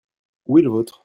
[0.47, 0.99] Où est le vôtre.